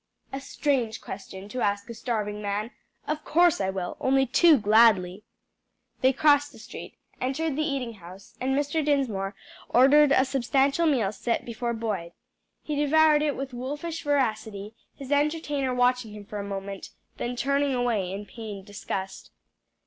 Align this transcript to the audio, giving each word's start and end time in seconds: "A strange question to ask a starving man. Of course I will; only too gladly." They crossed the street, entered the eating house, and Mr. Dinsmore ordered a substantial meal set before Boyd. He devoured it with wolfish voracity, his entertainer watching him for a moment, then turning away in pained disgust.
"A 0.33 0.39
strange 0.39 0.99
question 0.99 1.47
to 1.49 1.61
ask 1.61 1.87
a 1.87 1.93
starving 1.93 2.41
man. 2.41 2.71
Of 3.05 3.23
course 3.23 3.61
I 3.61 3.69
will; 3.69 3.97
only 4.01 4.25
too 4.25 4.57
gladly." 4.57 5.25
They 6.01 6.11
crossed 6.11 6.51
the 6.51 6.57
street, 6.57 6.95
entered 7.21 7.55
the 7.55 7.61
eating 7.61 7.93
house, 7.93 8.35
and 8.41 8.57
Mr. 8.57 8.83
Dinsmore 8.83 9.35
ordered 9.69 10.11
a 10.11 10.25
substantial 10.25 10.87
meal 10.87 11.11
set 11.11 11.45
before 11.45 11.75
Boyd. 11.75 12.13
He 12.63 12.75
devoured 12.75 13.21
it 13.21 13.35
with 13.35 13.53
wolfish 13.53 14.01
voracity, 14.01 14.73
his 14.95 15.11
entertainer 15.11 15.71
watching 15.71 16.13
him 16.15 16.25
for 16.25 16.39
a 16.39 16.43
moment, 16.43 16.89
then 17.17 17.35
turning 17.35 17.75
away 17.75 18.11
in 18.11 18.25
pained 18.25 18.65
disgust. 18.65 19.29